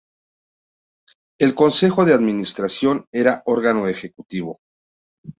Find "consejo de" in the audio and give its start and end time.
1.53-2.15